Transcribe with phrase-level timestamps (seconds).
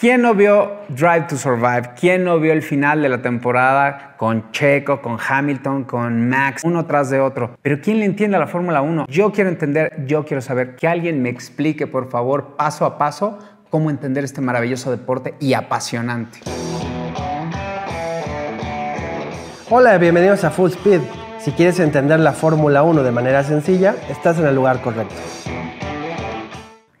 [0.00, 1.90] ¿Quién no vio Drive to Survive?
[1.94, 6.86] ¿Quién no vio el final de la temporada con Checo, con Hamilton, con Max, uno
[6.86, 7.58] tras de otro?
[7.60, 9.04] Pero ¿quién le entiende a la Fórmula 1?
[9.10, 13.40] Yo quiero entender, yo quiero saber, que alguien me explique, por favor, paso a paso,
[13.68, 16.40] cómo entender este maravilloso deporte y apasionante.
[19.68, 21.00] Hola, bienvenidos a Full Speed.
[21.40, 25.16] Si quieres entender la Fórmula 1 de manera sencilla, estás en el lugar correcto.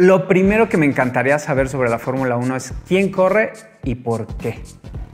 [0.00, 3.52] Lo primero que me encantaría saber sobre la Fórmula 1 es quién corre
[3.82, 4.62] y por qué.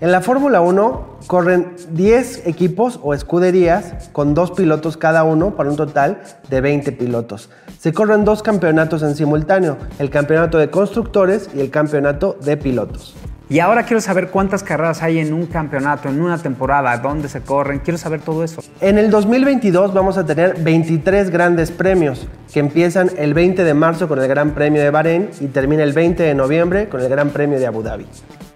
[0.02, 5.70] En la Fórmula 1 corren 10 equipos o escuderías con dos pilotos cada uno para
[5.70, 7.48] un total de 20 pilotos.
[7.78, 13.14] Se corren dos campeonatos en simultáneo, el campeonato de constructores y el campeonato de pilotos.
[13.54, 17.40] Y ahora quiero saber cuántas carreras hay en un campeonato, en una temporada, dónde se
[17.42, 17.78] corren.
[17.78, 18.60] Quiero saber todo eso.
[18.80, 24.08] En el 2022 vamos a tener 23 grandes premios que empiezan el 20 de marzo
[24.08, 27.30] con el Gran Premio de Bahrein y termina el 20 de noviembre con el Gran
[27.30, 28.06] Premio de Abu Dhabi.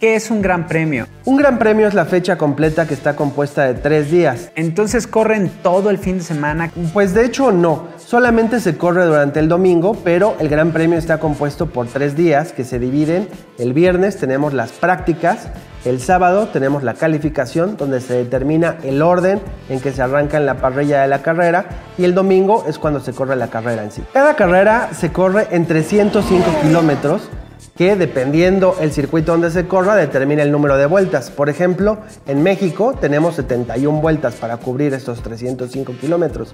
[0.01, 1.09] ¿Qué es un gran premio?
[1.25, 4.53] Un gran premio es la fecha completa que está compuesta de tres días.
[4.55, 6.71] Entonces corren todo el fin de semana.
[6.93, 11.19] Pues de hecho no, solamente se corre durante el domingo, pero el gran premio está
[11.19, 13.29] compuesto por tres días que se dividen.
[13.59, 15.49] El viernes tenemos las prácticas,
[15.85, 20.47] el sábado tenemos la calificación donde se determina el orden en que se arranca en
[20.47, 21.67] la parrilla de la carrera
[21.99, 24.05] y el domingo es cuando se corre la carrera en sí.
[24.13, 27.29] Cada carrera se corre en 305 kilómetros
[27.79, 31.31] que dependiendo el circuito donde se corra determina el número de vueltas.
[31.31, 36.53] Por ejemplo, en México tenemos 71 vueltas para cubrir estos 305 kilómetros,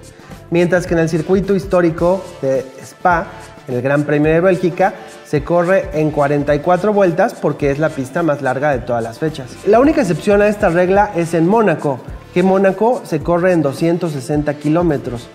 [0.51, 3.27] mientras que en el circuito histórico de Spa,
[3.67, 4.93] en el Gran Premio de Bélgica,
[5.25, 9.47] se corre en 44 vueltas porque es la pista más larga de todas las fechas.
[9.67, 12.01] La única excepción a esta regla es en Mónaco,
[12.35, 15.27] que Mónaco se corre en 260 kilómetros.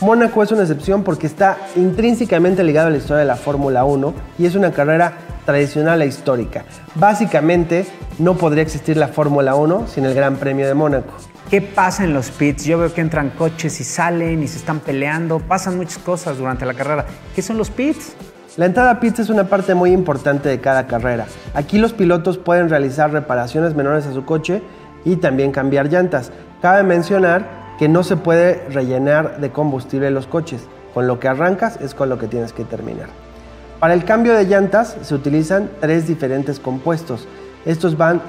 [0.00, 4.14] Mónaco es una excepción porque está intrínsecamente ligado a la historia de la Fórmula 1
[4.38, 6.64] y es una carrera tradicional e histórica.
[6.94, 7.84] Básicamente,
[8.20, 11.14] no podría existir la Fórmula 1 sin el Gran Premio de Mónaco.
[11.50, 12.64] ¿Qué pasa en los pits?
[12.64, 15.40] Yo veo que entran coches y salen y se están peleando.
[15.40, 17.04] Pasan muchas cosas durante la carrera.
[17.34, 18.12] ¿Qué son los pits?
[18.56, 21.26] La entrada a pits es una parte muy importante de cada carrera.
[21.54, 24.62] Aquí los pilotos pueden realizar reparaciones menores a su coche
[25.04, 26.30] y también cambiar llantas.
[26.62, 30.62] Cabe mencionar que no se puede rellenar de combustible los coches.
[30.92, 33.06] Con lo que arrancas es con lo que tienes que terminar.
[33.78, 37.28] Para el cambio de llantas se utilizan tres diferentes compuestos.
[37.64, 38.20] Estos van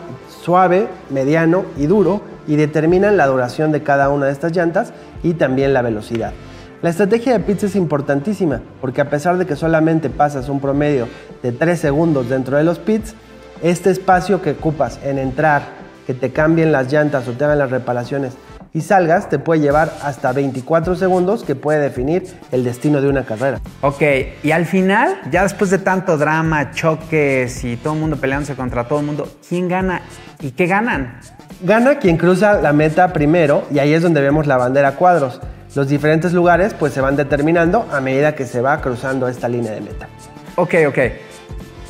[0.44, 4.94] suave, mediano y duro y determinan la duración de cada una de estas llantas
[5.24, 6.34] y también la velocidad.
[6.82, 11.08] La estrategia de pits es importantísima porque a pesar de que solamente pasas un promedio
[11.42, 13.16] de 3 segundos dentro de los pits,
[13.64, 15.64] este espacio que ocupas en entrar,
[16.06, 18.34] que te cambien las llantas o te hagan las reparaciones
[18.74, 23.24] y salgas te puede llevar hasta 24 segundos que puede definir el destino de una
[23.26, 23.60] carrera.
[23.82, 24.02] Ok,
[24.44, 28.88] y al final, ya después de tanto drama, choques y todo el mundo peleándose contra
[28.88, 30.02] todo el mundo, ¿quién gana
[30.40, 31.20] y qué ganan?
[31.62, 35.42] Gana quien cruza la meta primero y ahí es donde vemos la bandera cuadros.
[35.76, 39.72] Los diferentes lugares pues se van determinando a medida que se va cruzando esta línea
[39.72, 40.08] de meta.
[40.56, 41.00] Ok, ok.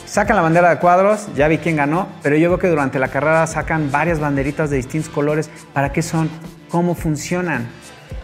[0.09, 3.09] Sacan la bandera de cuadros, ya vi quién ganó, pero yo veo que durante la
[3.09, 5.52] carrera sacan varias banderitas de distintos colores.
[5.72, 6.31] ¿Para qué son?
[6.72, 7.68] ¿Cómo funcionan?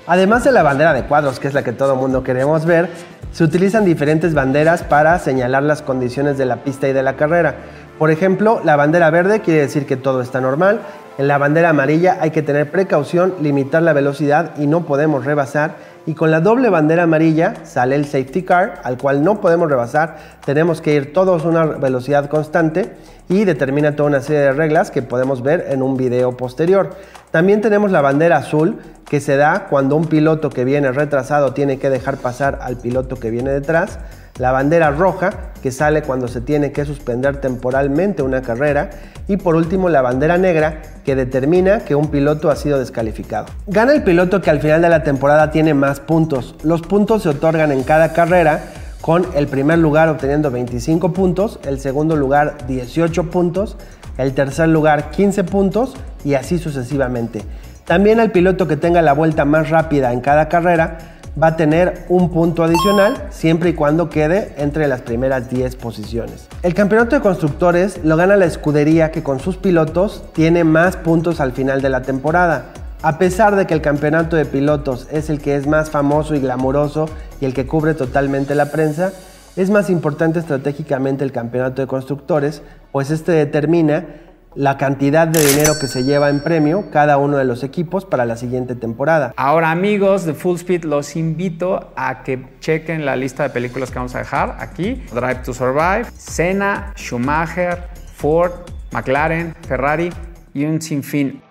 [0.07, 2.89] Además de la bandera de cuadros, que es la que todo el mundo queremos ver,
[3.31, 7.53] se utilizan diferentes banderas para señalar las condiciones de la pista y de la carrera.
[7.99, 10.81] Por ejemplo, la bandera verde quiere decir que todo está normal.
[11.19, 15.75] En la bandera amarilla hay que tener precaución, limitar la velocidad y no podemos rebasar
[16.05, 20.17] y con la doble bandera amarilla sale el safety car, al cual no podemos rebasar,
[20.45, 22.95] tenemos que ir todos a una velocidad constante
[23.29, 26.91] y determina toda una serie de reglas que podemos ver en un video posterior.
[27.31, 31.79] También tenemos la bandera azul que se da cuando un piloto que viene retrasado tiene
[31.79, 33.99] que dejar pasar al piloto que viene detrás
[34.37, 35.29] la bandera roja,
[35.63, 38.89] que sale cuando se tiene que suspender temporalmente una carrera,
[39.27, 43.45] y por último la bandera negra, que determina que un piloto ha sido descalificado.
[43.67, 46.55] Gana el piloto que al final de la temporada tiene más puntos.
[46.63, 48.61] Los puntos se otorgan en cada carrera,
[49.05, 53.77] con el primer lugar obteniendo 25 puntos, el segundo lugar 18 puntos,
[54.17, 57.43] el tercer lugar 15 puntos y así sucesivamente.
[57.85, 60.97] También el piloto que tenga la vuelta más rápida en cada carrera
[61.39, 66.47] va a tener un punto adicional siempre y cuando quede entre las primeras 10 posiciones.
[66.63, 71.39] El campeonato de constructores lo gana la escudería que con sus pilotos tiene más puntos
[71.39, 72.73] al final de la temporada.
[73.05, 76.39] A pesar de que el campeonato de pilotos es el que es más famoso y
[76.39, 77.07] glamuroso
[77.39, 79.13] y el que cubre totalmente la prensa,
[79.55, 84.07] es más importante estratégicamente el campeonato de constructores, pues este determina
[84.55, 88.25] la cantidad de dinero que se lleva en premio cada uno de los equipos para
[88.25, 89.33] la siguiente temporada.
[89.37, 93.99] Ahora amigos de Full Speed, los invito a que chequen la lista de películas que
[93.99, 95.03] vamos a dejar aquí.
[95.13, 97.83] Drive to Survive, Senna, Schumacher,
[98.15, 98.51] Ford,
[98.91, 100.09] McLaren, Ferrari
[100.55, 101.44] y un sinfín.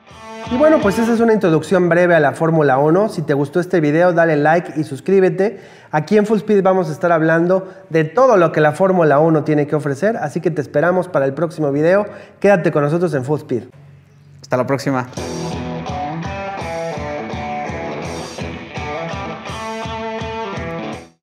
[0.50, 3.08] Y bueno, pues esa es una introducción breve a la Fórmula 1.
[3.08, 5.58] Si te gustó este video, dale like y suscríbete.
[5.90, 9.44] Aquí en Full Speed vamos a estar hablando de todo lo que la Fórmula 1
[9.44, 12.06] tiene que ofrecer, así que te esperamos para el próximo video.
[12.40, 13.62] Quédate con nosotros en Full Speed.
[14.42, 15.08] Hasta la próxima.